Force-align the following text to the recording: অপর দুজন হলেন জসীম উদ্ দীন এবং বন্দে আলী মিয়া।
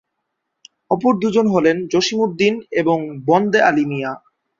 অপর 0.91 1.13
দুজন 1.21 1.45
হলেন 1.47 1.77
জসীম 1.91 2.19
উদ্ 2.21 2.33
দীন 2.39 2.55
এবং 2.81 2.97
বন্দে 3.27 3.59
আলী 3.69 3.83
মিয়া। 3.91 4.11